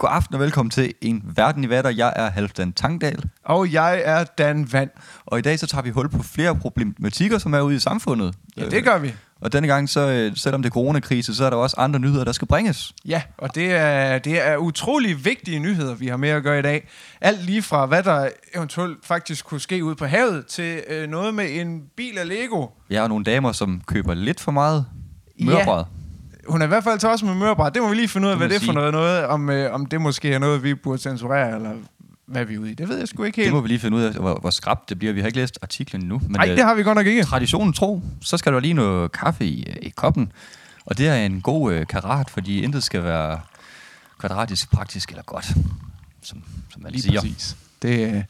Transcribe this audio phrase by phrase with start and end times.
[0.00, 1.90] God aften og velkommen til En Verden i Vatter.
[1.90, 4.90] Jeg er Halvdan Tangdal, Og jeg er Dan Vand.
[5.26, 8.34] og i dag så tager vi hul på flere problematikker, som er ude i samfundet.
[8.56, 9.14] Ja, det gør vi.
[9.40, 12.24] Og denne gang, så, øh, selvom det er coronakrise, så er der også andre nyheder,
[12.24, 12.94] der skal bringes.
[13.04, 16.62] Ja, og det er, det er utrolig vigtige nyheder, vi har med at gøre i
[16.62, 16.88] dag.
[17.20, 21.34] Alt lige fra, hvad der eventuelt faktisk kunne ske ud på havet, til øh, noget
[21.34, 22.66] med en bil af Lego.
[22.90, 24.86] Jeg har nogle damer, som køber lidt for meget
[25.40, 25.84] mørbrød.
[26.50, 27.74] Hun er i hvert fald os med mørbræt.
[27.74, 28.92] Det må vi lige finde ud af, Det hvad det er for noget.
[28.92, 31.72] noget om, øh, om det måske er noget, vi burde censurere, eller
[32.26, 32.74] hvad vi er ude i.
[32.74, 33.54] Det ved jeg sgu ikke Det helt.
[33.54, 35.12] må vi lige finde ud af, hvor, hvor skrabt det bliver.
[35.12, 36.20] Vi har ikke læst artiklen nu.
[36.28, 37.24] Nej, øh, det har vi godt nok ikke.
[37.24, 40.32] traditionen tro, så skal der lige noget kaffe i, øh, i koppen.
[40.86, 43.40] Og det er en god øh, karat, fordi intet skal være
[44.18, 45.44] kvadratisk, praktisk eller godt,
[46.22, 46.42] som,
[46.72, 47.20] som man Lige siger.
[47.20, 47.56] præcis.
[47.82, 48.22] Det, øh,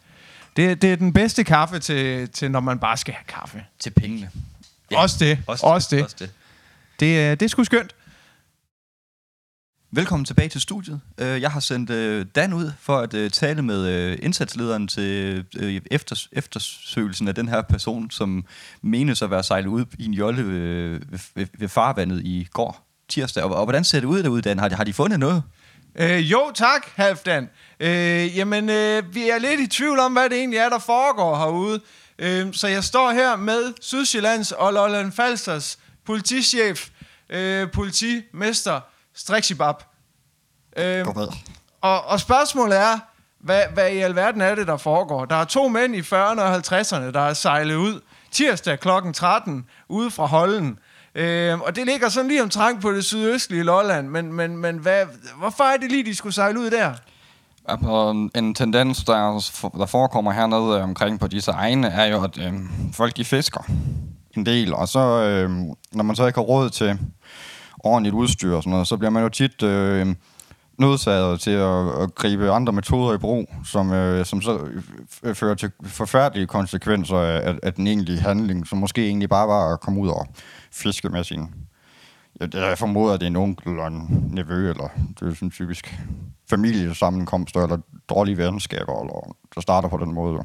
[0.56, 3.62] det, det er den bedste kaffe til, til, når man bare skal have kaffe.
[3.78, 4.30] Til pengene.
[4.90, 5.02] Ja.
[5.02, 5.38] Også det.
[5.46, 6.04] Også, også det.
[6.04, 6.30] Også det.
[7.00, 7.95] Det, det er sgu skønt.
[9.92, 11.00] Velkommen tilbage til studiet.
[11.18, 15.44] Øh, jeg har sendt øh, Dan ud for at øh, tale med indsatslederen til
[16.32, 18.45] eftersøgelsen af den her person, som
[18.82, 20.46] menes at være sejlet ud i en jolle
[21.34, 23.45] ved, farvandet i går tirsdag.
[23.45, 24.59] Og, hvordan ser det ud derude, Dan?
[24.59, 25.42] Har de, har fundet noget?
[25.98, 27.50] Øh, jo, tak, Halfdan.
[27.80, 31.37] Øh, jamen, øh, vi er lidt i tvivl om, hvad det egentlig er, der foregår
[31.37, 31.80] herude.
[32.18, 36.88] Øh, så jeg står her med Sydsjællands og Lolland Falsters politichef,
[37.30, 38.80] øh, politimester
[39.21, 39.74] Strixibab.
[40.76, 41.07] Øh,
[41.80, 42.99] og, og spørgsmålet er,
[43.40, 45.24] hvad, hvad i alverden er det, der foregår?
[45.24, 48.88] Der er to mænd i 40'erne og 50'erne, der er sejlet ud tirsdag kl.
[49.15, 50.79] 13 ude fra Holden.
[51.15, 55.07] Øh, og det ligger sådan lige omtrent på det sydøstlige Lolland, men, men, men hvad,
[55.38, 56.95] hvorfor er det lige, de skulle sejle ud der?
[57.68, 59.15] Altså, en tendens, der,
[59.79, 62.52] der forekommer hernede øh, omkring på disse egne, er jo, at øh,
[62.93, 63.60] folk de fisker
[64.37, 65.50] en del, og så, øh,
[65.93, 66.99] når man så ikke har råd til
[67.84, 70.14] ordentligt udstyr og sådan noget, så bliver man jo tit øh,
[70.78, 74.59] nødsaget til at, at gribe andre metoder i brug, som, øh, som så
[75.22, 79.72] øh, fører til forfærdelige konsekvenser af, af, den egentlige handling, som måske egentlig bare var
[79.72, 80.27] at komme ud og
[80.72, 81.49] fiske med sin
[82.55, 84.88] jeg formoder, at det er en onkel eller en nevø, eller
[85.21, 85.94] det er sådan typisk
[86.50, 87.78] familiesammenkomster, eller
[88.09, 90.44] dårlige venskaber, eller der starter på den måde.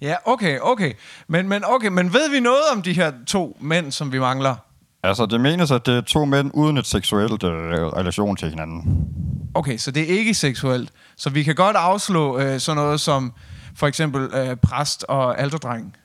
[0.00, 0.92] Ja, okay, okay.
[1.28, 4.56] Men, men, okay, men ved vi noget om de her to mænd, som vi mangler?
[5.02, 7.50] Altså, det menes, at det er to mænd uden et seksuelt øh,
[7.86, 9.08] relation til hinanden.
[9.54, 10.90] Okay, så det er ikke seksuelt.
[11.16, 13.32] Så vi kan godt afslå øh, sådan noget som
[13.76, 15.96] for eksempel øh, præst og alderdreng.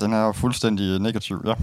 [0.00, 1.54] Den er fuldstændig negativ, ja.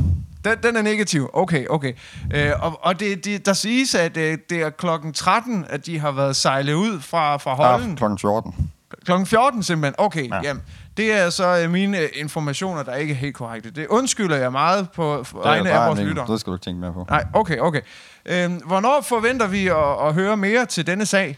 [0.46, 1.30] Den, den er negativ.
[1.34, 1.94] Okay, okay.
[2.34, 6.00] Øh, og og det, det, der siges, at øh, det er klokken 13, at de
[6.00, 7.92] har været sejlet ud fra, fra Holden.
[7.92, 8.72] Ah, klokken 14.
[9.06, 9.96] Klokken 14 simpelthen.
[9.98, 10.36] Okay, ja.
[10.36, 10.42] Ja.
[10.44, 10.64] jamen.
[11.00, 13.72] Det er så øh, mine øh, informationer, der ikke er helt korrekte.
[13.72, 16.28] Det undskylder jeg meget på Der vegne der af vores lyttere.
[16.28, 17.06] Det skal du ikke tænke mere på.
[17.10, 17.82] Nej, okay, okay.
[18.26, 21.38] Øhm, hvornår forventer vi at, at høre mere til denne sag?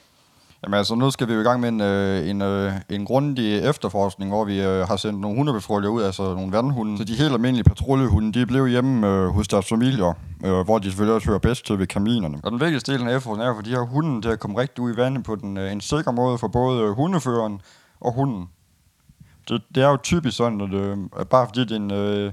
[0.63, 3.69] Jamen altså, nu skal vi jo i gang med en, øh, en, øh, en grundig
[3.69, 6.97] efterforskning, hvor vi øh, har sendt nogle hundepatruljer ud, altså nogle vandhunde.
[6.97, 10.13] Så de helt almindelige patruljehunde, de blev hjemme øh, hos deres familier,
[10.45, 12.39] øh, hvor de selvfølgelig også hører bedst til ved kaminerne.
[12.43, 14.79] Og den vigtigste del af efterforskningen er for de her hunde til at komme rigtig
[14.83, 17.61] ud i vandet på den, øh, en sikker måde for både øh, hundeføreren
[18.01, 18.47] og hunden.
[19.49, 22.25] Det, det er jo typisk sådan, at øh, at bare fordi det er en, øh,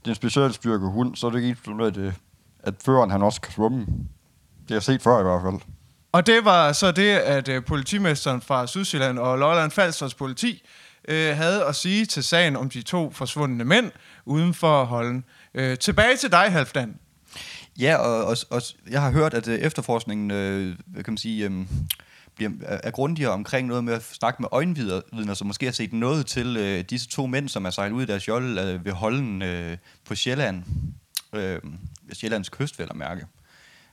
[0.00, 2.12] det er en specialstyrke hund, så er det ikke ens med, at, øh,
[2.62, 3.78] at føreren han også kan svømme.
[3.78, 5.60] Det har jeg set før i hvert fald.
[6.12, 10.62] Og det var så det, at øh, politimesteren fra Sydsjælland og Lolland Falsters politi
[11.08, 13.90] øh, havde at sige til sagen om de to forsvundne mænd
[14.24, 15.24] uden for Holden.
[15.54, 16.98] Øh, tilbage til dig, Halvdan.
[17.78, 21.44] Ja, og, og, og jeg har hørt, at øh, efterforskningen øh, hvad kan man sige,
[21.44, 21.66] øh,
[22.38, 26.26] bliver, er, grundigere omkring noget med at snakke med øjenvidner, som måske har set noget
[26.26, 29.42] til øh, disse to mænd, som er sejlet ud af deres jolle øh, ved Holden
[29.42, 30.62] øh, på Sjælland.
[31.32, 31.60] Øh,
[32.02, 33.26] ved Sjællands kyst, vel at mærke.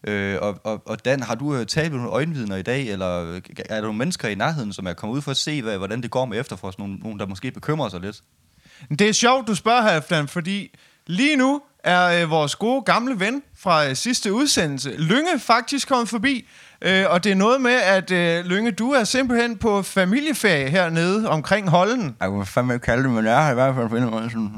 [0.04, 3.36] Øh, og, og, og Dan, har du øh, talt med nogle øjenvidner i dag, eller
[3.36, 6.02] er der nogle mennesker i nærheden, som er kommet ud for at se, hvad, hvordan
[6.02, 6.90] det går med efterforskning?
[6.90, 8.22] Nogle, nogle, der måske bekymrer sig lidt?
[8.90, 10.76] Det er sjovt, du spørger, Halfdan, fordi
[11.08, 16.10] lige nu er øh, vores gode gamle ven fra øh, sidste udsendelse, Lynge, faktisk kommet
[16.10, 16.48] forbi.
[16.86, 21.30] Øh, og det er noget med, at øh, Lynge, du er simpelthen på familieferie hernede
[21.30, 22.16] omkring Holden.
[22.22, 24.52] Jeg kunne fandme ikke kalde det, men jeg har i hvert fald fundet noget sådan...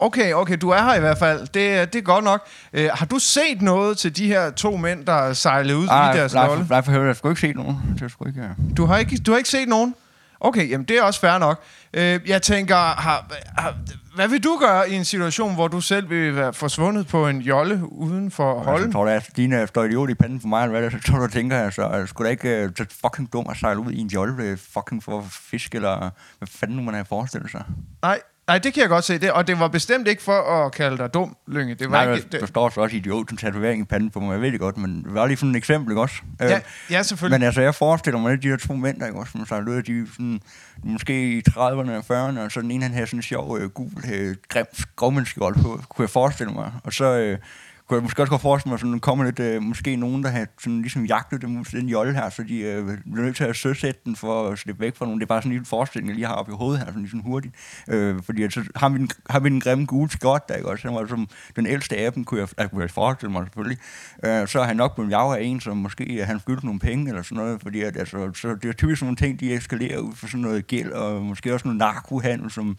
[0.00, 1.46] Okay, okay, du er her i hvert fald.
[1.54, 2.46] Det, er- det er godt nok.
[2.72, 5.88] Øh, har du set noget til de her to mænd, der er sejlet ud i
[6.18, 6.66] deres jolle?
[6.70, 7.76] nej, for helvede, jeg skulle ikke se nogen.
[8.00, 8.48] Det skulle ikke...
[8.76, 9.94] Du har ikke, du har ikke set nogen?
[10.40, 11.62] Okay, jamen det er også fair nok.
[11.94, 13.26] Øh, jeg tænker, har,
[13.58, 13.74] har,
[14.18, 17.40] hvad vil du gøre i en situation, hvor du selv vil være forsvundet på en
[17.40, 18.86] jolle uden for Holden?
[18.86, 21.12] Jeg tror, at Stine står idiot i panden for mig, eller hvad det er, så
[21.12, 23.56] tror du, tænker jeg, så er det sgu da ikke uh, så fucking dum at
[23.56, 27.50] sejle ud i en jolle fucking for fisk, eller hvad fanden nu man har forestillet
[27.50, 27.64] sig.
[28.02, 29.18] Nej, Nej, det kan jeg godt se.
[29.18, 31.74] Det, og det var bestemt ikke for at kalde dig dum, Lynge.
[31.74, 34.20] Det var Nej, ikke, der det, står så også idiot som tatovering i panden på
[34.20, 34.32] mig.
[34.32, 36.14] Jeg ved det godt, men det var lige sådan et eksempel, ikke også?
[36.42, 36.60] Øh, ja,
[36.90, 37.40] ja, selvfølgelig.
[37.40, 39.72] Men altså, jeg forestiller mig lidt de her to mænd, der ikke også, som sejler
[39.72, 40.40] ud de sådan,
[40.84, 41.58] måske i 30'erne
[41.90, 44.66] og 40'erne, og så den ene, han havde sådan en sjov, øh, gul, øh, grim
[44.72, 46.72] skovmandskjold på, kunne jeg forestille mig.
[46.84, 47.38] Og så øh,
[47.88, 50.28] kunne jeg måske også godt forestille mig, at der kommer lidt, øh, måske nogen, der
[50.28, 53.56] har sådan ligesom jagtet dem den jolle her, så de øh, bliver nødt til at
[53.56, 55.20] søsætte den for at slippe væk fra nogen.
[55.20, 57.02] Det er bare sådan en lille forestilling, jeg lige har oppe i hovedet her, sådan
[57.02, 57.54] ligesom hurtigt.
[57.88, 60.68] Øh, fordi at så har vi, den, har vi den grimme gule skot, der ikke
[60.68, 60.88] også?
[60.88, 63.78] Han var som den ældste af dem, kunne jeg, jeg kunne jeg forestille mig selvfølgelig.
[64.24, 66.80] Øh, så er han nok blevet jaget af en, som måske øh, han skyldte nogle
[66.80, 69.54] penge eller sådan noget, fordi at, altså, så det er typisk sådan nogle ting, de
[69.54, 72.76] eskalerer ud for sådan noget gæld, og måske også noget narkohandel, som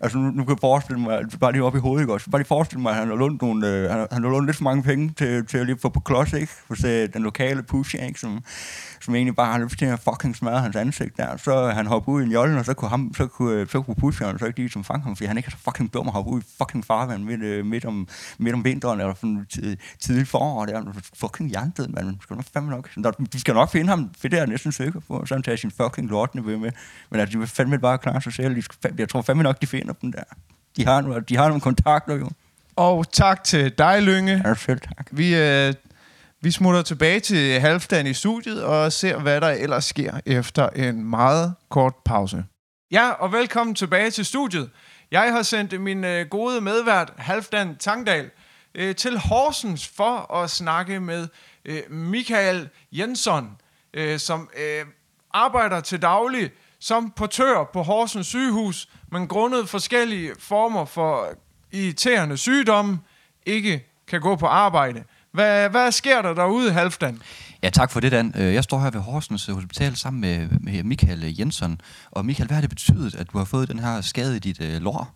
[0.00, 2.30] Altså nu, nu kan jeg forestille mig, bare lige op i hovedet, ikke også?
[2.30, 4.56] Bare lige forestille mig, at han har lånt, nogle, øh, han, han har lånt lidt
[4.56, 6.52] for mange penge til, til at lige få på klods, ikke?
[6.68, 8.20] Hos øh, den lokale push, ikke?
[8.20, 8.44] Som,
[9.00, 11.36] som egentlig bare har lyst til at fucking smadre hans ansigt der.
[11.36, 13.82] Så han hopper ud i en jolle, og så kunne, ham, så kunne, øh, så
[13.82, 16.06] kunne pusheren så ikke lige som fange ham, fordi han ikke er så fucking dum
[16.06, 18.08] at hoppe ud i fucking farvand midt, øh, midt, om,
[18.38, 20.66] midt om vinteren, eller sådan tid, tidligt forår.
[20.66, 20.82] Der er
[21.14, 22.18] fucking hjertet, man.
[22.22, 22.90] Skal nok fandme nok.
[22.94, 25.42] Der, de skal nok finde ham, for det er jeg næsten sikker på, så han
[25.42, 26.70] tager sin fucking lortende ved med.
[27.10, 28.56] Men altså, de vil fandme bare klare sig selv.
[28.56, 30.22] De skal, jeg tror fandme nok, de finder dem der.
[30.76, 32.30] De har, nogle, de har nogle kontakter jo.
[32.76, 34.42] Og tak til dig, Lynge.
[34.44, 35.08] Ja, selv tak.
[35.12, 35.74] Vi, øh,
[36.40, 41.04] vi smutter tilbage til halvdagen i studiet og ser, hvad der ellers sker efter en
[41.04, 42.44] meget kort pause.
[42.90, 44.70] Ja, og velkommen tilbage til studiet.
[45.10, 48.30] Jeg har sendt min øh, gode medvært, Halvdan Tangdal,
[48.74, 51.28] øh, til Horsens for at snakke med
[51.64, 53.50] øh, Michael Jensson,
[53.94, 54.86] øh, som øh,
[55.32, 56.50] arbejder til daglig
[56.80, 61.26] som portør på Horsens sygehus, men grundet forskellige former for
[61.72, 62.98] irriterende sygdomme,
[63.46, 65.04] ikke kan gå på arbejde.
[65.32, 67.22] Hvad, hvad sker der derude, Halvdan?
[67.62, 68.34] Ja, tak for det, Dan.
[68.36, 71.80] Øh, Jeg står her ved Horsens Hospital sammen med, med Michael Jensson.
[72.10, 74.60] Og Michael, hvad har det betydet, at du har fået den her skade i dit
[74.60, 75.14] øh, lår?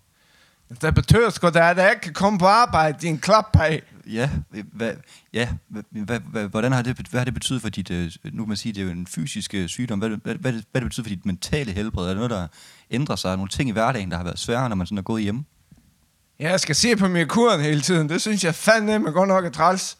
[0.80, 3.82] Det betyder sgu da, at jeg ikke kan komme på arbejde, din klapdag.
[4.06, 4.30] Ja,
[4.72, 4.92] hvad,
[5.32, 5.48] ja
[5.88, 8.56] hvad, hvad, hvordan har det, hvad har det betydet for dit, øh, nu kan man
[8.56, 11.08] sige, det er jo en fysisk øh, sygdom, hvad, hvad, hvad, hvad det betyder for
[11.08, 12.04] dit mentale helbred?
[12.04, 12.46] Er det noget, der
[12.90, 13.36] ændrer sig?
[13.36, 15.44] Nogle ting i hverdagen, der har været svære, når man sådan er gået hjem?
[16.40, 18.08] Ja, jeg skal se på min kuren hele tiden.
[18.08, 19.98] Det synes jeg fandme godt nok er træls.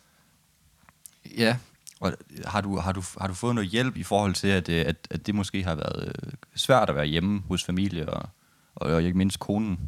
[1.36, 1.56] Ja,
[2.00, 2.12] og
[2.46, 5.08] har du, har, du, har du fået noget hjælp i forhold til, at, øh, at,
[5.10, 8.28] at det måske har været øh, svært at være hjemme hos familie og,
[8.74, 9.78] og, og ikke mindst konen?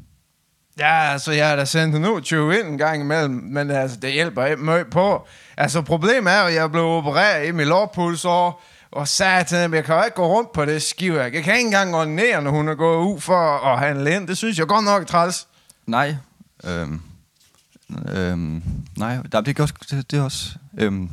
[0.79, 3.97] Ja, altså, jeg har da sendt den ud til ind en gang imellem, men altså,
[3.97, 5.27] det hjælper ikke meget på.
[5.57, 10.03] Altså, problemet er at jeg blev opereret i min lårpulsår, og satan, jeg kan jo
[10.05, 11.21] ikke gå rundt på det skive.
[11.21, 14.29] Jeg kan ikke engang ordinere, når hun er gået ud for at handle ind.
[14.29, 15.47] Det synes jeg godt nok er træls.
[15.87, 16.17] Nej.
[16.65, 17.01] Øhm,
[18.09, 18.63] øhm,
[18.97, 20.51] nej, det, er også, det, det er også...
[20.79, 21.11] Øhm,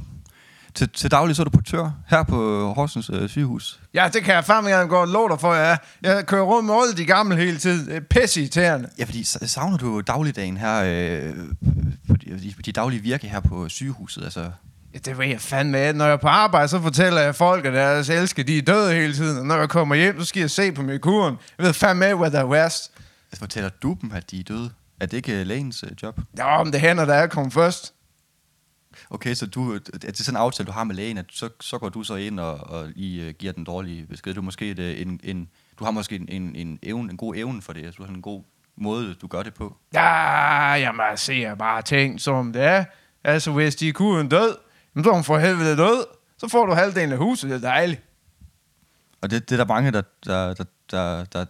[0.79, 3.79] til, til daglig så er du portør her på Horsens øh, sygehus.
[3.93, 5.77] Ja, det kan jeg fandme og love dig for, jeg er.
[6.03, 8.03] Jeg kører rundt med alle de gamle hele tiden.
[8.03, 8.89] Pisse irriterende.
[8.99, 11.33] Ja, fordi sa- savner du dagligdagen her, øh,
[12.09, 14.23] på de, de, daglige virke her på sygehuset?
[14.23, 14.51] Altså,
[14.93, 15.93] Ja, det ved jeg fandme.
[15.93, 18.93] Når jeg er på arbejde, så fortæller jeg folk, at deres elsker, de er døde
[18.93, 19.37] hele tiden.
[19.37, 21.35] Og når jeg kommer hjem, så skal jeg se på min kuren.
[21.57, 22.91] Jeg ved fandme hvad der er værst.
[23.31, 24.69] altså, fortæller du dem, at de er døde?
[25.01, 26.19] Er det ikke øh, lægens øh, job?
[26.37, 27.93] Ja, men det hænder, da jeg kommer først.
[29.09, 31.77] Okay, så du, er det sådan en aftale, du har med lægen, at så, så
[31.77, 34.33] går du så ind og, og lige uh, giver den dårlige besked.
[34.33, 35.49] Du, måske et, øh, en, en,
[35.79, 37.85] du har måske en, en, en, evne, en god evne for det.
[37.85, 38.43] Altså, du har en god
[38.75, 39.77] måde, du gør det på.
[39.93, 42.85] Ja, jamen, jeg ser bare ting, som det er.
[43.23, 44.57] Altså, hvis de er kuren død,
[44.95, 46.05] jamen, så er hun for helvede død.
[46.37, 48.01] Så får du halvdelen af huset, det er dejligt.
[49.21, 51.45] Og det, det er der mange, der, der, der, der, der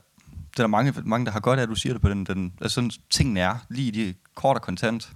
[0.52, 2.26] det er der mange, mange, der har godt af, at du siger det på den,
[2.26, 5.12] den altså sådan tingene er, lige de kort og kontant.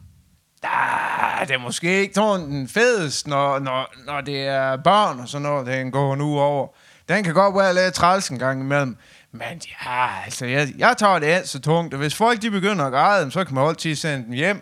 [1.44, 5.28] Ja, det er måske ikke sådan den fedeste, når, når, når det er børn og
[5.30, 6.68] sådan noget, den går nu over.
[7.10, 8.98] Den kan godt være lidt træls en gang imellem.
[9.32, 12.86] Men ja, altså, jeg, jeg tager det alt så tungt, og hvis folk de begynder
[12.86, 14.62] at græde, så kan man altid sende dem hjem.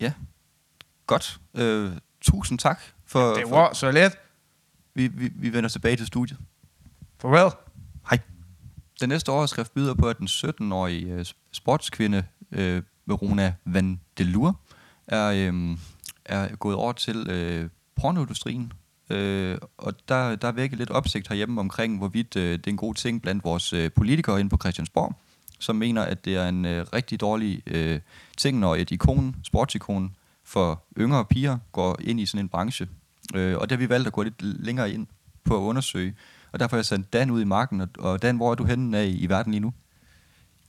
[0.00, 0.12] Ja,
[1.06, 1.38] godt.
[1.54, 4.18] Øh, tusind tak for, Det for var så let.
[4.94, 6.38] vi, vi, vi vender tilbage til studiet.
[7.20, 7.50] Farvel.
[8.10, 8.18] Hej.
[9.00, 14.60] Den næste overskrift byder på, at den 17-årige øh, sportskvinde øh, Verona Van Delur
[15.08, 15.78] er, øh,
[16.24, 18.72] er gået over til øh, pornoindustrien.
[19.10, 22.76] Øh, og der, der er vækket lidt opsigt herhjemme omkring, hvorvidt øh, det er en
[22.76, 25.14] god ting blandt vores øh, politikere inde på Christiansborg,
[25.58, 28.00] som mener, at det er en øh, rigtig dårlig øh,
[28.36, 32.88] ting, når et ikon, sportsikon for yngre piger går ind i sådan en branche.
[33.34, 35.06] Øh, og det har vi valgt at gå lidt længere ind
[35.44, 36.14] på at undersøge.
[36.52, 37.80] Og derfor har jeg sendt Dan ud i marken.
[37.80, 39.72] Og, og Dan, hvor er du henne af i, i verden lige nu?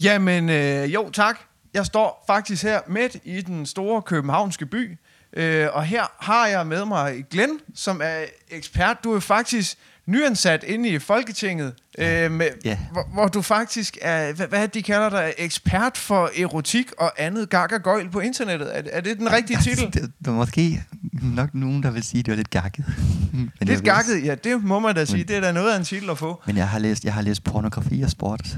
[0.03, 1.39] Jamen, øh, jo tak.
[1.73, 4.97] Jeg står faktisk her midt i den store københavnske by.
[5.33, 8.97] Øh, og her har jeg med mig Glenn, som er ekspert.
[9.03, 12.77] Du er faktisk nyansat inde i Folketinget, øh, med, Ja.
[12.91, 17.49] hvor, hvor du faktisk er, hvad, hvad de kalder dig, ekspert for erotik og andet
[17.49, 17.69] gag
[18.11, 18.77] på internettet.
[18.77, 19.83] Er, er det den rigtige titel?
[19.85, 20.83] Altså, det, der er måske
[21.21, 22.85] nok nogen, der vil sige, at det var lidt gakket.
[23.33, 25.17] Men Lidt gakket, ja, det må man da sige.
[25.17, 26.41] Men- Det er da noget af en titel at få.
[26.47, 28.57] Men jeg har læst, jeg har læst pornografi og sport.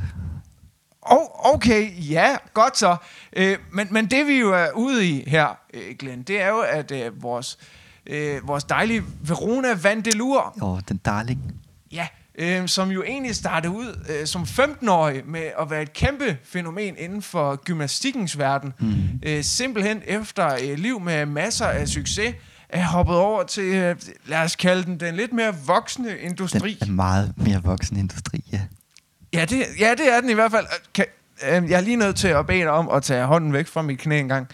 [1.10, 2.96] Oh, okay, ja, godt så.
[3.36, 6.60] Øh, men, men det vi jo er ude i her, øh, Glenn, det er jo,
[6.60, 7.58] at øh, vores,
[8.06, 11.40] øh, vores dejlige Verona Vandelur, Og den darling.
[11.92, 16.38] ja, øh, som jo egentlig startede ud øh, som 15-årig med at være et kæmpe
[16.44, 18.74] fænomen inden for gymnastikkens verden.
[18.80, 18.96] Mm.
[19.24, 22.36] Øh, simpelthen efter et liv med masser af succes,
[22.70, 26.78] er hoppet over til, øh, lad os kalde den, den lidt mere voksne Den industri.
[26.82, 28.62] er meget mere voksen industri, ja.
[29.34, 30.66] Ja det, ja, det er den i hvert fald.
[30.94, 31.06] Kan,
[31.50, 33.82] øh, jeg er lige nødt til at bede dig om at tage hånden væk fra
[33.82, 34.48] mit knæ en gang.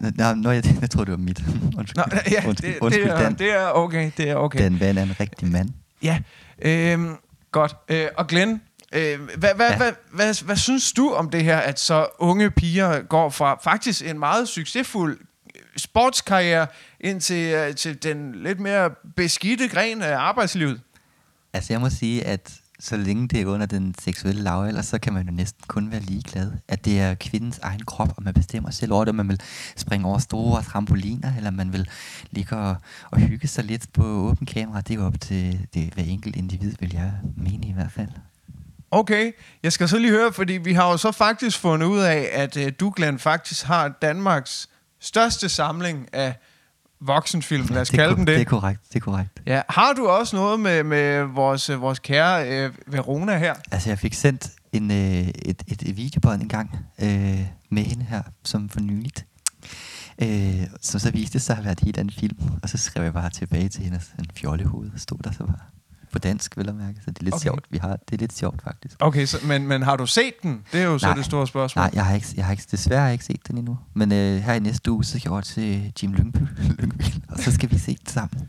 [0.00, 1.38] Nå, Nå, jeg, jeg tror det var mit.
[1.78, 3.34] Undskyld, Nå, ja, undskyld, det, undskyld det, er, Dan.
[3.34, 4.10] det er okay.
[4.16, 4.58] Det er okay.
[4.58, 5.68] Dan Van er en rigtig mand.
[6.02, 6.18] Ja,
[6.62, 7.16] øhm,
[7.52, 7.76] godt.
[7.88, 8.60] Øh, og Glenn,
[8.92, 9.72] øh, hvad, hvad, ja.
[9.72, 9.76] Ja.
[9.76, 14.06] hvad, hvad, hvad synes du om det her, at så unge piger går fra faktisk
[14.06, 15.18] en meget succesfuld
[15.56, 16.66] øh, sportskarriere
[17.00, 20.80] ind til, øh, til den lidt mere beskidte gren af arbejdslivet?
[21.52, 25.12] Altså jeg må sige, at så længe det er under den seksuelle lavalder, så kan
[25.12, 26.52] man jo næsten kun være ligeglad.
[26.68, 29.40] At det er kvindens egen krop, og man bestemmer selv over det, om man vil
[29.76, 31.88] springe over store trampoliner, eller man vil
[32.30, 32.76] ligge og,
[33.10, 34.80] og hygge sig lidt på åben kamera.
[34.80, 38.10] Det er jo op til det, hver enkelt individ, vil jeg mene i hvert fald.
[38.90, 42.28] Okay, jeg skal så lige høre, fordi vi har jo så faktisk fundet ud af,
[42.32, 44.68] at øh, du, Glenn, faktisk har Danmarks
[45.00, 46.34] største samling af
[47.06, 48.34] voksenfilm, lad os det, kalde dem det.
[48.34, 49.42] Det er korrekt, det er korrekt.
[49.46, 53.54] Ja, har du også noget med, med vores, vores kære øh, Verona her?
[53.70, 58.04] Altså, jeg fik sendt en, øh, et, et, et videobånd en gang øh, med hende
[58.04, 59.26] her, som for nyligt.
[60.22, 62.36] Øh, som så viste sig at være et helt andet film.
[62.62, 65.73] Og så skrev jeg bare tilbage til hende, en fjollehoved stod der så bare.
[66.14, 66.98] På dansk, vil jeg mærke.
[67.04, 67.42] Så det er lidt Okay.
[67.42, 67.64] sjovt.
[67.70, 68.96] Vi har, det er lidt sjovt, faktisk.
[69.00, 70.62] Okay, så, men, men har du set den?
[70.72, 71.14] Det er jo så Nej.
[71.16, 71.82] det store spørgsmål.
[71.82, 73.78] Nej, jeg har, ikke, jeg har ikke, desværre ikke set den endnu.
[73.94, 76.38] Men øh, her i næste uge, så skal jeg over til Jim Lyngby,
[76.80, 78.48] Lyngby og så skal vi se den sammen.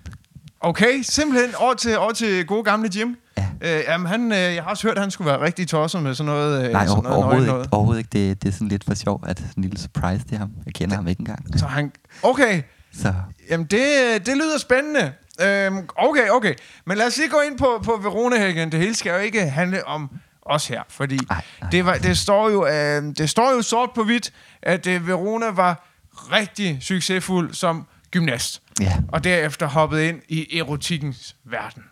[0.62, 3.18] Okay, simpelthen over til, over til gode gamle Jim.
[3.38, 3.48] Ja.
[3.62, 6.14] Øh, jamen, han, øh, jeg har også hørt, at han skulle være rigtig tosset med
[6.16, 6.66] sådan noget.
[6.66, 7.64] Øh, Nej, sådan noget overhovedet, noget.
[7.64, 8.30] ikke, overhovedet ikke.
[8.30, 10.50] Det, det er sådan lidt for sjov, at sådan en lille surprise til ham.
[10.66, 11.60] Jeg kender ham ikke engang.
[11.60, 11.92] Så han,
[12.24, 12.62] okay,
[12.94, 13.14] Så
[13.50, 13.82] jamen det,
[14.26, 15.12] det lyder spændende.
[15.42, 16.54] Øhm, okay, okay.
[16.86, 18.72] Men lad os lige gå ind på, på Verona her igen.
[18.72, 20.10] Det hele skal jo ikke handle om
[20.42, 21.70] os her, fordi Nej, nej.
[21.70, 25.50] det, var, det, står jo, øh, det står jo sort på hvidt, at øh, Verona
[25.50, 25.88] var
[26.32, 28.62] rigtig succesfuld som gymnast.
[28.80, 31.84] ja, og derefter hoppet ind i erotikkens verden.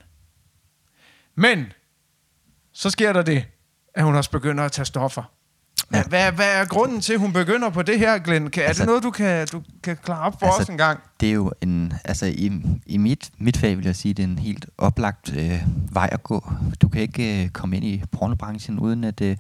[1.36, 1.74] Men,
[2.74, 3.46] så sker der det,
[3.96, 5.24] at hun også begynder at tage stoffer.
[5.94, 6.04] Ja.
[6.04, 8.50] Hvad, hvad er grunden til, at hun begynder på det her, Glenn?
[8.50, 10.78] Kan, er Altså- det noget, du kan, du kan klare op for Altså, os en
[10.78, 11.00] gang?
[11.20, 12.52] det er jo en, altså i,
[12.86, 15.62] i mit, mit fag vil jeg sige, det er en helt oplagt øh,
[15.92, 16.52] vej at gå.
[16.82, 19.38] Du kan ikke øh, komme ind i pornobranchen, uden at øh,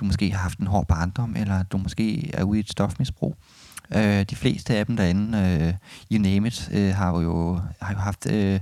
[0.00, 3.36] du måske har haft en hård barndom, eller du måske er ude i et stofmisbrug.
[3.96, 5.74] Øh, de fleste af dem derinde, øh,
[6.18, 8.60] you name it, øh, har jo, har jo haft øh,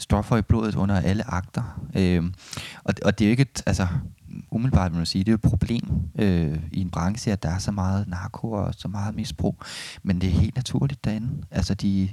[0.00, 1.86] stoffer i blodet under alle akter.
[1.96, 2.24] Øh,
[2.84, 3.88] og, og det er jo ikke et, altså
[4.50, 5.88] umiddelbart vil man sige, det er et problem
[6.18, 9.62] øh, i en branche, at der er så meget narko og så meget misbrug.
[10.02, 11.44] Men det er helt naturligt derinde.
[11.50, 12.10] Altså, de,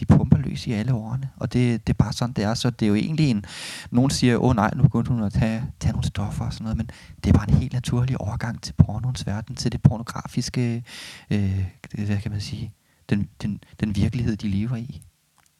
[0.00, 2.54] de pumper løs i alle årene, og det, det er bare sådan, det er.
[2.54, 3.44] Så det er jo egentlig en...
[3.90, 6.64] Nogen siger, åh oh, nej, nu begyndte hun at tage, tage nogle stoffer og sådan
[6.64, 6.90] noget, men
[7.24, 10.84] det er bare en helt naturlig overgang til pornoens verden, til det pornografiske,
[11.30, 12.72] øh, det, hvad kan man sige,
[13.10, 15.02] den, den, den virkelighed, de lever i.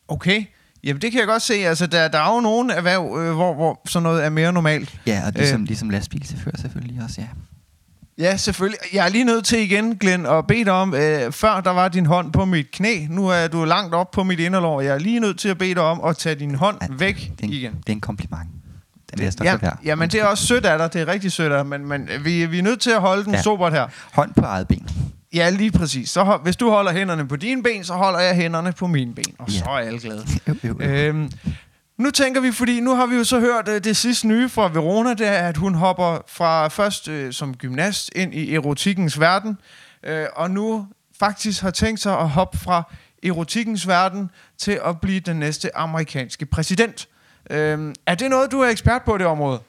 [0.08, 0.44] Okay.
[0.84, 1.54] Jamen, det kan jeg godt se.
[1.54, 5.00] Altså, der, der er jo nogle erhverv, øh, hvor, hvor sådan noget er mere normalt.
[5.06, 5.66] Ja, og ligesom, Øh.
[5.66, 7.26] ligesom lastbilchauffør selvfølgelig også, ja.
[8.18, 8.78] Ja, selvfølgelig.
[8.92, 11.88] Jeg er lige nødt til igen, Glenn, at bede dig om, øh, før der var
[11.88, 14.80] din hånd på mit knæ, nu er du langt op på mit inderlår.
[14.80, 17.14] Jeg er lige nødt til at bede dig om at tage din hånd Ja, væk
[17.16, 17.72] det er en, igen.
[17.72, 18.48] Det er en kompliment.
[19.10, 20.92] Den vil jeg ja, ja, men det er også sødt af dig.
[20.92, 23.24] Det er rigtig sødt af dig, men, men vi, vi er nødt til at holde
[23.24, 23.34] den.
[23.34, 23.42] Ja.
[23.42, 23.86] sobert her.
[24.12, 24.88] Hånd på eget ben.
[25.34, 26.10] Ja, lige præcis.
[26.10, 29.34] Så hvis du holder hænderne på dine ben, så holder jeg hænderne på mine ben.
[29.38, 29.58] Og Ja.
[29.58, 30.26] så er alle glade.
[30.48, 30.86] Jo, jo, jo.
[30.86, 31.30] øhm,
[31.96, 34.68] nu tænker vi, fordi nu har vi jo så hørt uh, det sidste nye fra
[34.68, 39.58] Verona, det er, at hun hopper fra først uh, som gymnast ind i erotikkens verden,
[40.08, 40.86] uh, og nu
[41.18, 46.46] faktisk har tænkt sig at hoppe fra erotikkens verden til at blive den næste amerikanske
[46.46, 47.08] præsident.
[47.50, 47.56] Uh,
[48.06, 49.60] er det noget, du er ekspert på det område?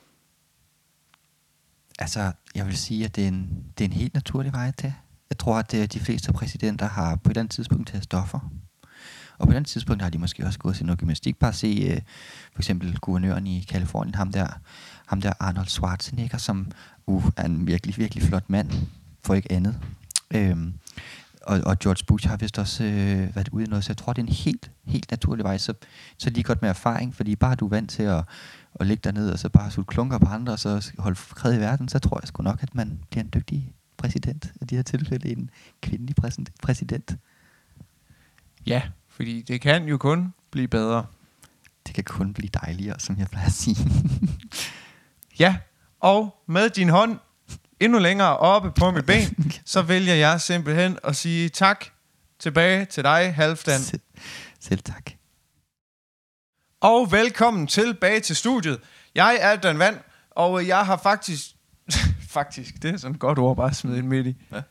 [2.00, 4.94] Altså, jeg vil sige, at det er en, det er en helt naturlig vej til.
[5.32, 8.40] Jeg tror, at øh, de fleste præsidenter har på et eller andet tidspunkt taget stoffer.
[8.40, 8.50] Og
[9.40, 11.40] på et eller andet tidspunkt har de måske også gået til noget gymnastik.
[11.40, 12.02] Bare se øh,
[12.54, 14.48] for eksempel guvernøren i Kalifornien, ham der,
[15.06, 16.72] ham der Arnold Schwarzenegger, som
[17.08, 18.72] uh, er en virkelig, virkelig flot mand,
[19.24, 19.80] for ikke andet.
[20.34, 20.74] Øhm,
[21.42, 24.14] og, og George Bush har vist også øh, været ude i noget, så jeg tror,
[24.14, 25.58] det er en helt, helt naturlig vej.
[25.58, 25.74] Så,
[26.18, 28.24] så lige godt med erfaring, fordi bare du er vant til at,
[28.80, 31.60] at ligge dernede, og så bare sulte klunker på andre, og så holde fred i
[31.60, 34.52] verden, så tror jeg sgu nok, at man bliver en dygtig præsident.
[34.62, 35.50] I de her tilfælde en
[35.82, 36.16] kvindelig
[36.64, 37.16] præsident-.
[38.66, 41.06] Ja, fordi det kan jo kun blive bedre.
[41.88, 43.78] Det kan kun blive dejligere, som jeg plejer at sige.
[45.40, 45.58] Ja,
[46.00, 47.20] og med din hånd
[47.80, 51.86] endnu længere oppe på mit ben, så vælger jeg simpelthen at sige tak
[52.40, 53.80] tilbage til dig, Halvdan.
[53.80, 54.02] selv,
[54.60, 55.12] selv tak.
[56.82, 58.80] Og velkommen tilbage til studiet.
[59.16, 59.98] Jeg er Dan Vand,
[60.32, 61.56] og jeg har faktisk...
[62.32, 64.36] faktisk, det er sådan et godt ord bare smide ind midt i.
[64.52, 64.62] Ja.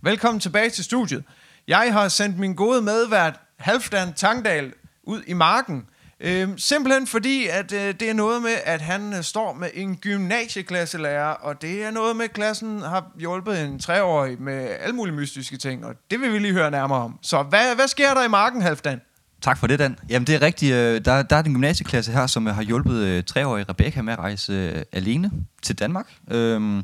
[0.00, 1.24] Velkommen tilbage til studiet.
[1.68, 5.86] Jeg har sendt min gode medvært, Halvdan Tangdal, ud i marken.
[6.20, 9.96] Øhm, simpelthen fordi, at øh, det er noget med, at han øh, står med en
[9.96, 15.14] gymnasieklasselærer, og det er noget med, at klassen har hjulpet en treårig med alle mulige
[15.14, 17.18] mystiske ting, og det vil vi lige høre nærmere om.
[17.22, 19.00] Så hvad, hvad sker der i marken, Halvdan?
[19.40, 19.98] Tak for det, Dan.
[20.08, 20.74] Jamen, det er rigtigt.
[20.74, 24.18] Øh, der, der er den gymnasieklasse her, som har hjulpet øh, treårige Rebecca med at
[24.18, 25.30] rejse øh, alene
[25.62, 26.06] til Danmark.
[26.30, 26.82] Øhm,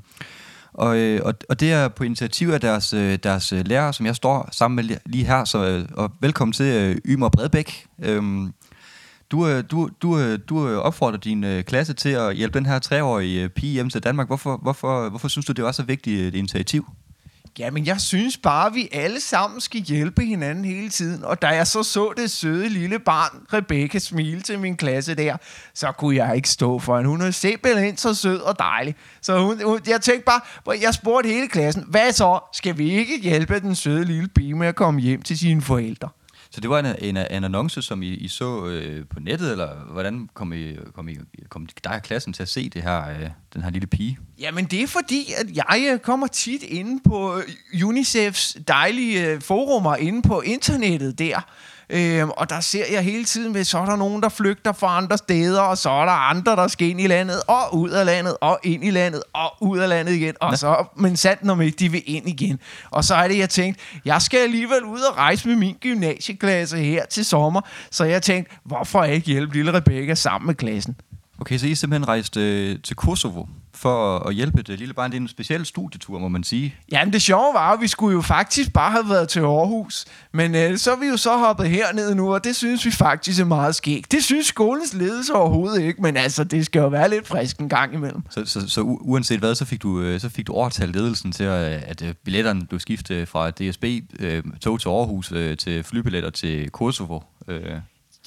[0.73, 0.89] og,
[1.23, 2.91] og, og det er på initiativ af deres,
[3.23, 5.45] deres lærer, som jeg står sammen med lige her.
[5.45, 7.87] Så, og velkommen til Ymer Bredbæk.
[8.03, 8.53] Øhm,
[9.31, 13.91] du, du, du, du opfordrer din klasse til at hjælpe den her treårige pige hjem
[13.91, 14.27] til Danmark.
[14.27, 16.87] Hvorfor, hvorfor, hvorfor synes du, det var så vigtigt et initiativ?
[17.59, 21.25] Jamen, jeg synes bare, at vi alle sammen skal hjælpe hinanden hele tiden.
[21.25, 25.37] Og da jeg så så det søde lille barn, Rebecca, smile til min klasse der,
[25.75, 27.11] så kunne jeg ikke stå for hende.
[27.11, 28.95] Hun er simpelthen så sød og dejlig.
[29.21, 30.41] Så hun, hun, jeg tænkte bare,
[30.81, 32.41] jeg spurgte hele klassen, hvad så?
[32.53, 36.09] Skal vi ikke hjælpe den søde lille pige med at komme hjem til sine forældre?
[36.55, 39.75] Så det var en, en, en annonce, som I, I så øh, på nettet, eller
[39.93, 41.17] hvordan kom, I, kom, I,
[41.49, 44.19] kom dig og klassen til at se det her, øh, den her lille pige?
[44.39, 49.41] Jamen, det er fordi, at jeg øh, kommer tit inde på øh, UNICEFs dejlige øh,
[49.41, 51.41] forumer inde på internettet der.
[51.91, 54.97] Øhm, og der ser jeg hele tiden, at så er der nogen, der flygter fra
[54.97, 58.07] andre steder, og så er der andre, der skal ind i landet, og ud af
[58.07, 60.35] landet, og ind i landet, og ud af landet igen.
[60.41, 62.61] Og så, men sandt når ikke, de vil ind igen.
[62.91, 66.77] Og så er det, jeg tænkte, jeg skal alligevel ud og rejse med min gymnasieklasse
[66.79, 67.61] her til sommer.
[67.91, 70.97] Så jeg tænkte, hvorfor ikke hjælpe lille Rebecca sammen med klassen?
[71.43, 74.95] Okay, så I er simpelthen rejst øh, til Kosovo for at, at hjælpe det lille
[74.95, 75.11] barn.
[75.11, 76.75] Det er en speciel studietur, må man sige.
[76.93, 80.05] Jamen det sjove var, at vi skulle jo faktisk bare have været til Aarhus.
[80.33, 83.41] Men øh, så er vi jo så hoppet herned nu, og det synes vi faktisk
[83.41, 84.13] er meget skægt.
[84.13, 87.69] Det synes skolens ledelse overhovedet ikke, men altså, det skal jo være lidt frisk en
[87.69, 88.23] gang imellem.
[88.31, 91.45] Så, så, så uanset hvad, så fik du, øh, så fik du overtalt ledelsen til,
[91.45, 93.85] at, at øh, billetterne blev skiftet fra DSB
[94.21, 97.21] øh, tog til Aarhus øh, til flybilletter til Kosovo.
[97.49, 97.77] Øh.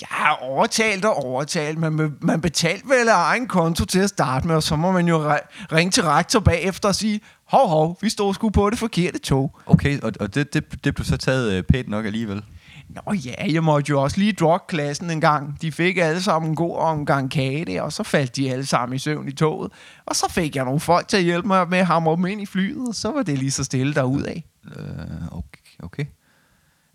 [0.02, 1.78] Ja, overtalt og overtalt.
[1.80, 5.08] Man, man betalte vel af egen konto til at starte med, og så må man
[5.08, 8.80] jo re- ringe til rektor bagefter og sige, hov, hov, vi stod sgu på det
[8.80, 9.60] forkerte tog.
[9.66, 12.44] Okay, og, og det, det, det blev så taget øh, pænt nok alligevel.
[12.90, 15.62] Nå ja, jeg måtte jo også lige droppe klassen en gang.
[15.62, 18.96] De fik alle sammen en god omgang kage der, og så faldt de alle sammen
[18.96, 19.72] i søvn i toget.
[20.06, 22.42] Og så fik jeg nogle folk til at hjælpe mig med at hamre dem ind
[22.42, 24.36] i flyet, og så var det lige så stille derudad.
[24.66, 25.62] Øh, okay.
[25.84, 26.06] okay.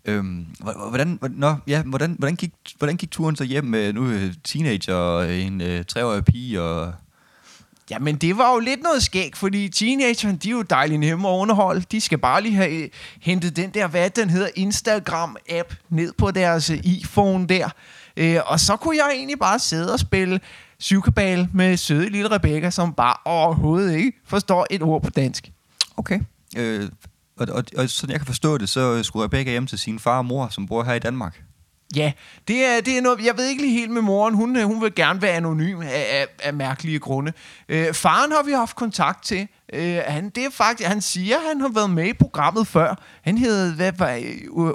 [0.05, 0.45] Øhm,
[0.89, 4.95] hvordan, nå, ja, hvordan, hvordan, gik, hvordan gik turen så hjem med nu øh, teenager
[4.95, 6.61] og en øh, treårig pige?
[6.61, 6.93] Og,
[7.91, 11.33] Jamen, det var jo lidt noget skæg, fordi teenagerne, de er jo dejligt nemme at
[11.33, 11.85] underholde.
[11.91, 12.89] De skal bare lige have øh,
[13.21, 17.69] hentet den der, hvad den hedder, Instagram-app ned på deres øh, iPhone der.
[18.17, 20.39] Øh, og så kunne jeg egentlig bare sidde og spille
[20.79, 25.51] syvkabal med søde lille Rebecca, som bare overhovedet ikke forstår et ord på dansk.
[25.97, 26.19] okay.
[26.57, 26.89] Øh,
[27.37, 29.99] og, og, og sådan jeg kan forstå det, så øh, skulle Rebecca hjem til sin
[29.99, 31.43] far og mor, som bor her i Danmark.
[31.95, 32.11] Ja,
[32.47, 34.33] det er, det er noget, jeg ved ikke lige helt med moren.
[34.33, 37.33] Hun, øh, hun vil gerne være anonym af, af, af mærkelige grunde.
[37.69, 39.47] Øh, faren har vi haft kontakt til.
[39.73, 42.95] Øh, han, det er faktisk, han siger, at han har været med i programmet før.
[43.23, 44.19] Han hed, hvad var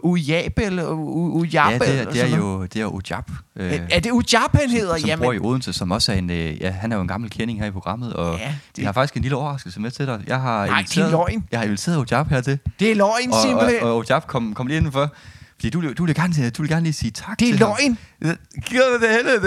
[0.02, 1.52] Ujab eller Ujab?
[1.52, 3.31] Ja, det er, det er jo det er Ujab.
[3.57, 4.96] Øh, Er, det Ujab, han hedder?
[4.98, 7.31] som bor i Odense, som også er en, øh, ja, han er jo en gammel
[7.31, 8.85] kending her i programmet, og Ja, det- det...
[8.85, 10.22] har faktisk en lille overraskelse med til dig.
[10.26, 11.44] Jeg har Nej, det er løgn.
[11.50, 13.83] Jeg har inviteret Ujab hertil, det er løgn, og, simpelthen.
[13.83, 15.12] og, og Ujab kom, kom lige indenfor,
[15.57, 17.77] fordi du, du, vil gerne, du vil gerne lige sige tak det er til ham.
[17.81, 18.38] løgn.
[18.66, 19.40] Giv mig det helvede,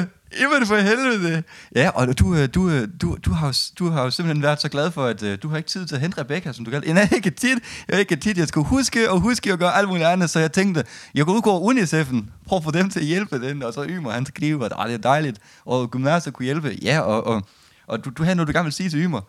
[0.00, 0.08] det.
[0.42, 1.42] Øver det for helvede.
[1.76, 4.60] Ja, og du, øh, du, øh, du, du, har, jo du har jo simpelthen været
[4.60, 6.70] så glad for, at uh, du har ikke tid til at hente Rebecca, som du
[6.70, 6.82] kan.
[6.86, 7.58] Nej, ikke tit.
[7.88, 8.38] Jeg ikke tit.
[8.38, 11.36] Jeg skulle huske og huske at gøre alt muligt andet, så jeg tænkte, jeg kunne
[11.36, 14.64] udgå UNICEF'en, prøv at få dem til at hjælpe den, og så Ymer, han skriver,
[14.64, 16.78] at "Ah, det er dejligt, og gymnasiet kunne hjælpe.
[16.82, 17.42] Ja, og, og,
[17.86, 19.20] og du, du havde noget, du gerne vil sige til Ymer.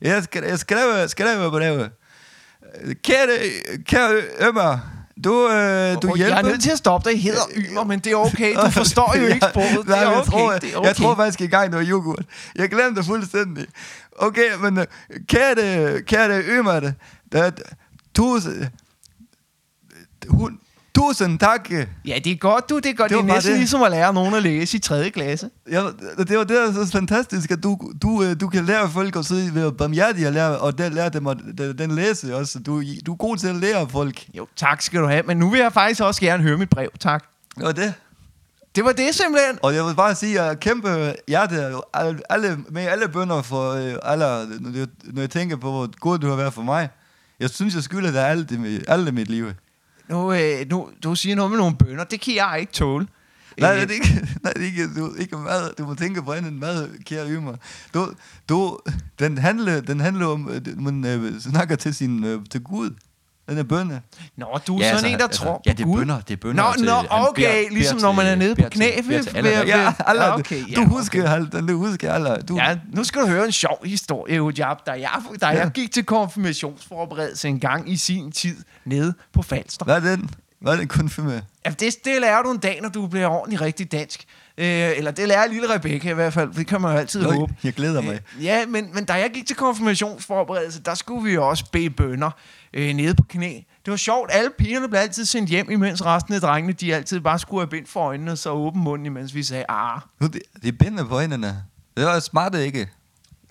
[0.00, 1.90] Jeg skal, jeg skrev, skrev på det.
[3.04, 3.28] Kære,
[3.84, 4.78] kære Ymer,
[5.24, 6.36] du, øh, du hjælper.
[6.36, 7.22] Jeg er nødt til at stoppe dig.
[7.22, 8.54] Hedder Ymer, men det er okay.
[8.64, 9.86] Du forstår jo ikke sproget.
[9.86, 10.30] Det er jeg okay.
[10.30, 10.88] tror, det er okay.
[10.88, 12.24] Jeg tror faktisk ikke engang, det var yoghurt.
[12.54, 13.66] Jeg glemte det fuldstændig.
[14.16, 14.86] Okay, men øh,
[15.28, 16.80] kære, kære Ømer,
[17.32, 17.62] det,
[18.16, 18.40] du,
[20.28, 20.60] hun,
[20.98, 21.70] tusind tak.
[22.06, 22.76] Ja, det er godt, du.
[22.78, 23.10] Det er godt.
[23.10, 23.58] Det Det, er næsten det.
[23.58, 25.10] ligesom at lære nogen at læse i 3.
[25.10, 25.50] klasse.
[25.70, 25.82] Ja,
[26.18, 29.16] det var det, der er så fantastisk, at du, du, øh, du kan lære folk
[29.16, 32.58] at sidde ved barmhjertig og lære, og der, lære dem at den, den læse også.
[32.58, 34.24] Du, du er god til at lære folk.
[34.34, 35.22] Jo, tak skal du have.
[35.26, 37.24] Men nu vil jeg faktisk også gerne høre mit brev, tak.
[37.56, 37.94] Det var det.
[38.74, 39.58] Det var det simpelthen.
[39.62, 41.72] Og jeg vil bare sige, at jeg kæmpe hjerte,
[42.30, 44.24] alle, med alle bønder for øh, alle,
[45.04, 46.88] når jeg, tænker på, hvor god du har været for mig.
[47.40, 48.52] Jeg synes, jeg skylder dig alt
[48.88, 49.46] alt i mit liv.
[50.08, 52.04] Nu, øh, nu, du siger noget med nogle bønder.
[52.04, 53.06] Det kan jeg ikke tåle.
[53.60, 55.74] Nej, Øh, det er ikke, nej, det er ikke, du, ikke mad.
[55.78, 57.56] Du må tænke på end mad, kære Ymer.
[57.94, 58.12] Du,
[58.48, 58.78] du,
[59.18, 62.90] den, handler, den handler om, at man øh, snakker til, sin, øh, til Gud.
[63.48, 64.00] Den er bønne.
[64.36, 65.98] Nå, du er ja, sådan en, der tror Ja, på det er Gud.
[65.98, 66.20] bønder.
[66.20, 66.64] Det er bønder.
[66.64, 67.42] Nå, til- nå, okay.
[67.42, 68.84] beder- ligesom beder når man er nede på knæ.
[68.86, 68.92] Ja,
[69.34, 71.68] alle, Ja, okay, okay, du ja, husker, okay.
[71.68, 72.36] Du husker alle.
[72.48, 74.76] Du, Ja, nu skal du høre en sjov historie, Ujab.
[74.86, 79.84] Da jeg, da jeg gik til konfirmationsforberedelse en gang i sin tid nede på Falster.
[79.84, 80.30] Hvad er den?
[80.60, 81.40] Hvad er den med?
[81.66, 84.24] Ja, det, det lærer du en dag, når du bliver ordentligt rigtig dansk.
[84.58, 87.32] Øh, eller det lærer lille Rebecca i hvert fald, det kan man jo altid Nå,
[87.32, 87.54] håbe.
[87.64, 88.20] jeg glæder mig.
[88.38, 91.90] Øh, ja, men, men da jeg gik til konfirmationsforberedelse, der skulle vi jo også bede
[91.90, 92.30] bønder
[92.74, 93.52] øh, nede på knæ.
[93.84, 97.20] Det var sjovt, alle pigerne blev altid sendt hjem, imens resten af drengene, de altid
[97.20, 100.26] bare skulle have bind for øjnene, og så åben munden, imens vi sagde, ah, Nu,
[100.26, 101.62] det, det er binde på øjnene.
[101.96, 102.88] Det var smart, ikke?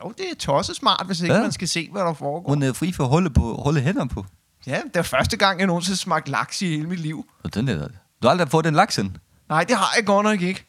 [0.04, 1.42] jo, det er tosset smart, hvis ikke Ja.
[1.42, 2.50] man skal se, hvad der foregår.
[2.50, 4.26] Hun er fri for at holde, på, holde hænder på.
[4.68, 7.26] Ja, det var første gang, jeg nogensinde smagte laks i hele mit liv.
[7.44, 9.18] Og den er, du har aldrig fået den laksen.
[9.50, 10.66] Nej, det har jeg godt nok ikke.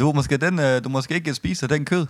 [0.00, 2.06] Du måske, den, øh, du måske ikke spise den kød.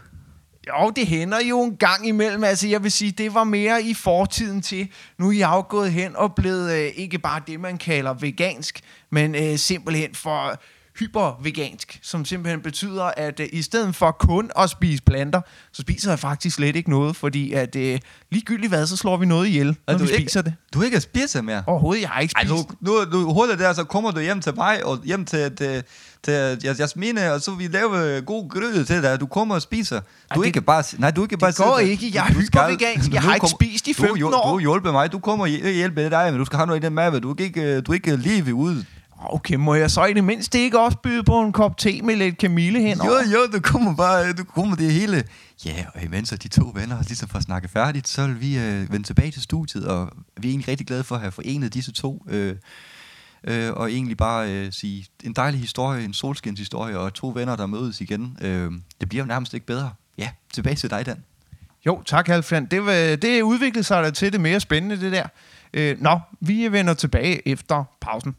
[0.68, 2.44] Jo, det hænder jo en gang imellem.
[2.44, 4.92] Altså, jeg vil sige, det var mere i fortiden til.
[5.18, 8.80] Nu er jeg jo gået hen og blevet øh, ikke bare det, man kalder vegansk,
[9.10, 10.60] men øh, simpelthen for
[10.98, 15.40] hypervegansk, som simpelthen betyder, at øh, i stedet for kun at spise planter,
[15.72, 17.98] så spiser jeg faktisk slet ikke noget, fordi at øh,
[18.30, 20.54] ligegyldigt hvad, så slår vi noget ihjel, når du vi ikke, spiser det.
[20.74, 21.62] Du ikke spiser mere.
[21.66, 22.64] Overhovedet, jeg har ikke Ej, spist.
[22.80, 25.82] nu, nu, nu hurtigt der, så kommer du hjem til mig, og hjem til, til,
[26.24, 30.00] til Jas- Jasmine, og så vi laver god gryde til dig, du kommer og spiser.
[30.00, 31.92] Du Ej, er det- ikke bare, nej, du ikke bare går sidde der.
[31.92, 32.10] ikke.
[32.14, 33.12] Jeg er Du skal- hypervegansk.
[33.12, 34.52] Jeg du har ikke spist i du, 15 jo- år.
[34.52, 36.86] Du hjælper mig, du kommer og hjæ- hjælper dig, men du skal have noget i
[36.86, 38.84] den mave, du kan ikke, du er ikke leve ude.
[39.20, 42.16] Okay, må jeg så i det mindste ikke også byde på en kop te med
[42.16, 45.24] lidt kamille hen Jo, jo, du kommer bare, du kommer det hele.
[45.66, 49.06] Ja, og imens de to venner ligesom får snakket færdigt, så vil vi øh, vende
[49.06, 52.24] tilbage til studiet, og vi er egentlig rigtig glade for at have forenet disse to.
[52.28, 52.56] Øh,
[53.44, 57.66] øh, og egentlig bare øh, sige, en dejlig historie, en solskinshistorie, og to venner, der
[57.66, 58.38] mødes igen.
[58.40, 59.90] Øh, det bliver jo nærmest ikke bedre.
[60.18, 61.24] Ja, tilbage til dig, Dan.
[61.86, 62.66] Jo, tak Halfdan.
[62.66, 65.26] Det, vil- det udviklede sig da til det mere spændende, det der.
[65.74, 68.36] Øh, nå, vi vender tilbage efter pausen.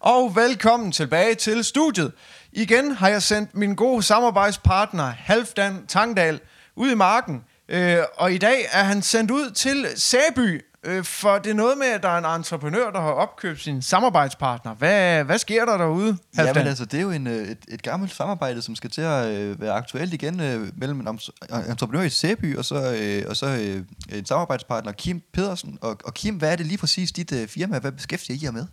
[0.00, 2.12] Og velkommen tilbage til studiet.
[2.52, 6.40] Igen har jeg sendt min gode samarbejdspartner Halfdan Tangdal
[6.76, 7.44] ud i marken.
[7.68, 11.78] Øh, og i dag er han sendt ud til Sæby, øh, for det er noget
[11.78, 14.74] med, at der er en entreprenør, der har opkøbt sin samarbejdspartner.
[14.74, 16.56] Hvad, hvad sker der derude, Halfdan?
[16.56, 19.26] Jamen altså, det er jo en, øh, et, et gammelt samarbejde, som skal til at
[19.26, 21.20] øh, være aktuelt igen øh, mellem en
[21.68, 25.78] entreprenør i Sæby og så, øh, og så øh, en samarbejdspartner, Kim Pedersen.
[25.80, 28.50] Og, og Kim, hvad er det lige præcis dit øh, firma, hvad beskæftiger I jer
[28.50, 28.66] med?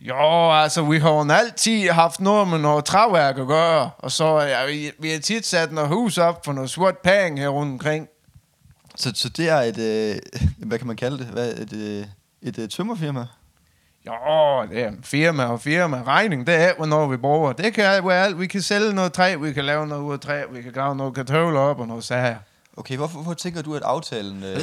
[0.00, 4.40] Jo, altså, vi har jo altid haft noget med noget træværk at gøre, og så
[4.40, 7.72] ja, vi, vi har tit sat noget hus op for noget sort penge her rundt
[7.72, 8.08] omkring.
[8.96, 10.18] Så, så det er et, øh,
[10.58, 12.06] hvad kan man kalde det, hvad, et, øh,
[12.42, 13.26] et øh, tømmerfirma?
[14.06, 16.02] Jo, det er firma og firma.
[16.02, 17.52] Regning, det er, hvornår vi bruger.
[17.52, 18.40] Det kan være alt.
[18.40, 20.96] Vi kan sælge noget træ, vi kan lave noget ud af træ, vi kan grave
[20.96, 22.36] noget kartofler op og noget sager.
[22.76, 24.44] Okay, hvorfor, hvorfor tænker du, at aftalen...
[24.44, 24.56] Øh,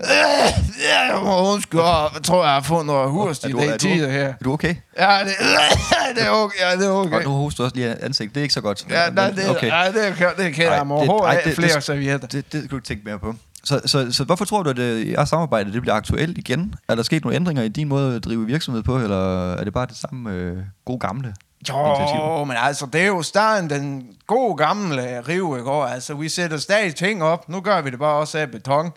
[0.00, 4.24] Jeg må undskylde, jeg tror, jeg har fået noget hurst i du- du- tider her.
[4.28, 4.74] er du okay?
[4.98, 5.32] Ja, det,
[6.16, 6.56] det er okay.
[6.60, 7.16] Ja, det er Okay.
[7.16, 8.86] Og nu hoster du også lige ansigt, det er ikke så godt.
[8.90, 9.66] Ja, nej, det, okay.
[9.66, 12.26] ja, det, er, det kan jeg overhovedet ej, af flere servietter.
[12.28, 13.34] Det, det kan du ikke tænke mere på.
[13.64, 16.74] Så, så, så hvorfor tror du, at øh, jeres samarbejde det bliver aktuelt igen?
[16.88, 19.72] Er der sket nogle ændringer i din måde at drive virksomhed på, eller er det
[19.72, 21.34] bare det samme øh, gode gamle?
[21.68, 25.70] Jo, men altså, det er jo starten den gode gamle rive, ikke?
[25.70, 27.48] Altså, vi sætter stadig ting op.
[27.48, 28.92] Nu gør vi det bare også af beton.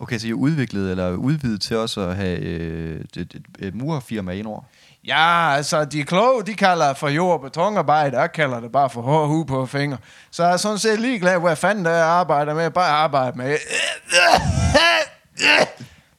[0.00, 3.74] Okay, så I er udviklet eller udvidet til også at have øh, et, et, et
[3.74, 4.62] murerfirma indover?
[5.06, 8.20] Ja, altså, de kloge, de kalder det for jord- og betonarbejde.
[8.20, 9.98] Jeg kalder det bare for hård hud på fingre.
[10.30, 12.70] Så jeg er sådan set ligeglad, hvad fanden det er, jeg arbejder med.
[12.70, 13.56] Bare arbejde med.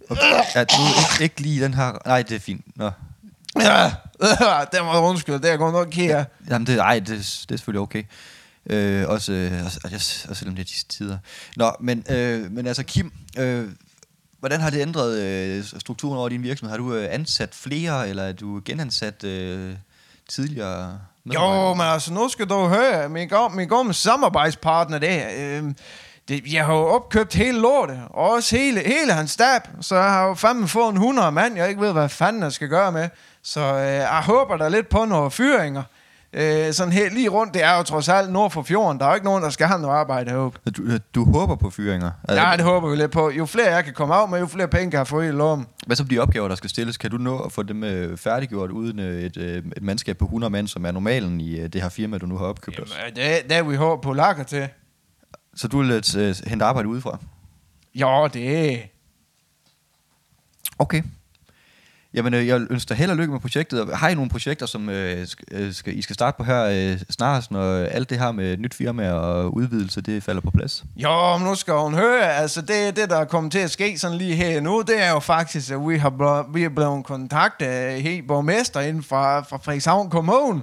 [0.10, 0.22] Okay.
[0.56, 1.92] Ja, du ikke, ikke lige den her...
[2.06, 2.78] Nej, det er fint.
[2.78, 2.92] Nå.
[3.60, 3.92] Ja,
[4.72, 6.26] det må undskylde, det er godt nok her.
[6.50, 8.04] Jamen, det, ej, det, det er selvfølgelig okay.
[8.70, 11.18] Øh, også, øh, også, også, også selvom det er disse tider.
[11.56, 13.68] Nå, men, øh, men altså Kim, øh,
[14.40, 16.72] hvordan har det ændret øh, strukturen over din virksomhed?
[16.72, 19.76] Har du øh, ansat flere, eller er du genansat øh,
[20.30, 21.00] tidligere
[21.34, 25.74] Jo, men altså, nu skal du høre, min, min gamle samarbejdspartner der, øh,
[26.28, 30.10] det, jeg har jo opkøbt hele lortet, og også hele, hele hans stab, så jeg
[30.12, 32.92] har jo fandme fået en 100 mand, jeg ikke ved, hvad fanden jeg skal gøre
[32.92, 33.10] med.
[33.44, 35.84] Så øh, jeg håber der lidt på nogle fyringer.
[36.34, 39.00] Øh, sådan helt lige rundt, det er jo trods alt nord for fjorden.
[39.00, 40.60] Der er jo ikke nogen, der skal have noget arbejde heroppe.
[40.78, 40.84] Du,
[41.16, 42.12] du håber på fyringer?
[42.30, 43.30] Altså, Ja, det håber vi lidt på.
[43.30, 45.68] Jo flere jeg kan komme af med, jo flere penge kan jeg få i lommen.
[45.88, 46.98] Hvad så de opgaver, der skal stilles?
[46.98, 50.26] Kan du nå at få dem øh, færdiggjort uden øh, et, øh, et mandskab på
[50.26, 52.98] 100 mand, som er normalen i øh, det her firma, du nu har opkøbt os?
[53.00, 54.68] Jamen, det, det er vi håber på lakker til.
[55.56, 57.18] Så du vil øh, hente arbejde udefra?
[57.96, 58.82] Jo, det
[60.80, 61.04] Okay.
[62.14, 63.82] Jamen, øh, jeg ønsker dig held og lykke med projektet.
[63.82, 66.64] Og Har I nogle projekter, som øh, skal, øh, skal, I skal starte på her
[66.64, 70.84] øh, snarest, når alt det her med nyt firma og udvidelse, det falder på plads?
[70.96, 73.98] Jo, men nu skal hun høre, altså det, det der er kommet til at ske
[74.00, 77.06] sådan lige her nu, det er jo faktisk, at vi har bl- vi er blevet
[77.06, 80.62] kontaktet af helt borgmester inden fra, fra Frederikshavn Kommune.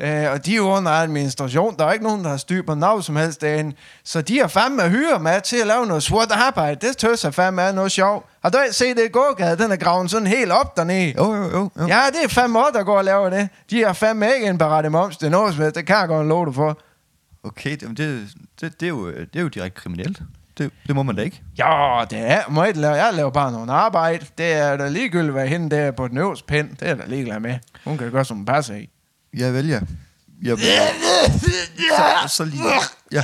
[0.00, 1.76] Øh, og de er under administration.
[1.78, 3.76] Der er ikke nogen, der har styr på noget som helst derinde.
[4.04, 6.86] Så de har fandme hyre med til at lave noget sort arbejde.
[6.86, 8.26] Det tøs jeg fandme er noget sjovt.
[8.42, 9.58] Har du ikke set det gågade?
[9.58, 11.14] Den er graven sådan helt op dernede.
[11.16, 11.70] Jo, jo, jo.
[11.80, 11.86] jo.
[11.86, 13.48] Ja, det er fandme også, der går og laver det.
[13.70, 15.16] De har fandme ikke indberettet moms.
[15.16, 15.76] Det er noget som helst.
[15.76, 16.78] Det kan jeg godt love dig for.
[17.44, 18.28] Okay, det, det,
[18.60, 20.22] det, det, er jo, det er jo direkte kriminelt.
[20.58, 21.42] Det, det må man da ikke.
[21.58, 22.42] Ja, det er.
[22.48, 22.94] Må ikke lave.
[22.94, 24.26] Jeg laver bare noget arbejde.
[24.38, 26.76] Det er da ligegyldigt, hvad hende der på den øverste pind.
[26.76, 27.58] Det er der ligeglad med.
[27.84, 28.90] Hun kan gøre, som hun passer i.
[29.34, 29.80] Jeg vælger.
[30.42, 30.58] Jeg
[32.28, 32.62] så, så lige.
[33.12, 33.22] Ja.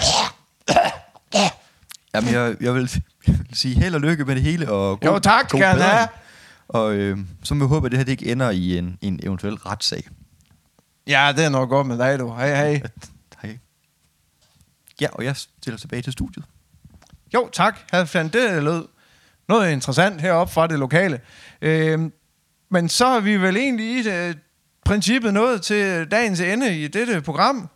[2.14, 2.90] Jamen, jeg, jeg, vil,
[3.26, 4.70] jeg vil sige held og lykke med det hele.
[4.70, 6.08] Og Jo, tak, god skal have.
[6.68, 9.20] Og øh, så må jeg håbe, at det her det ikke ender i en, en
[9.22, 10.08] eventuel retssag.
[11.06, 12.34] Ja, det er noget godt med dig, du.
[12.34, 12.82] Hej, hej.
[13.42, 13.58] Hej.
[15.00, 16.44] Ja, og jeg stiller tilbage til studiet.
[17.34, 17.78] Jo, tak.
[17.90, 18.84] Halvfland, det lød
[19.48, 21.20] noget interessant heroppe fra det lokale.
[21.62, 22.12] Øhm,
[22.70, 24.38] men så er vi vel egentlig i det,
[24.86, 27.68] princippet nået til dagens ende i dette program.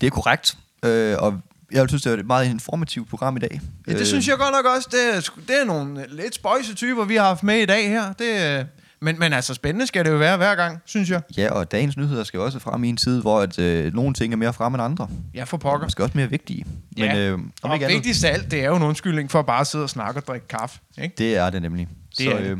[0.00, 0.56] Det er korrekt.
[0.84, 1.40] Øh, og
[1.72, 3.60] jeg synes, det er et meget informativt program i dag.
[3.86, 4.06] Ja, det øh.
[4.06, 4.88] synes jeg godt nok også.
[4.92, 8.12] Det er, det er nogle lidt spøjse typer, vi har haft med i dag her.
[8.12, 8.64] Det, øh,
[9.00, 11.22] men, men altså, spændende skal det jo være hver gang, synes jeg.
[11.36, 14.32] Ja, og dagens nyheder skal jo også fra min side, hvor at, øh, nogle ting
[14.32, 15.08] er mere frem end andre.
[15.34, 15.86] Ja, for pokker.
[15.86, 16.64] Måske også mere vigtige.
[16.96, 17.16] Men Ja.
[17.18, 19.64] øh, om Og ikke vigtigst af alt, det er jo en undskyldning for at bare
[19.64, 20.78] sidde og snakke og drikke kaffe.
[21.02, 21.14] Ikke?
[21.18, 21.88] det er det nemlig.
[22.18, 22.46] Det Så er det.
[22.50, 22.56] øh,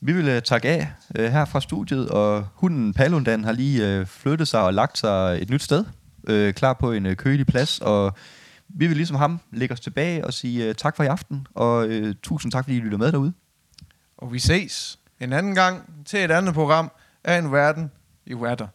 [0.00, 4.06] vi vil øh, takke af øh, her fra studiet, og hunden Palundan har lige øh,
[4.06, 5.84] flyttet sig og lagt sig et nyt sted,
[6.28, 8.16] øh, klar på en øh, kølig plads, og
[8.68, 11.88] vi vil ligesom ham lægge os tilbage og sige øh, tak for i aften, og
[11.88, 13.32] øh, tusind tak, fordi I lytter med derude.
[14.18, 16.90] Og vi ses en anden gang til et andet program
[17.24, 17.90] af en verden
[18.26, 18.66] i Watter.